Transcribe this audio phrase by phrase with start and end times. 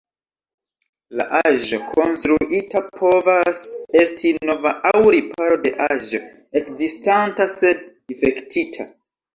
[1.19, 3.63] La aĵo konstruita povas
[4.01, 6.25] esti nova aŭ riparo de aĵo
[6.65, 8.95] ekzistanta sed difektita.